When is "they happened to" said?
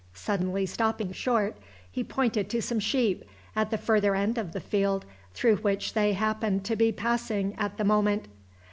5.93-6.75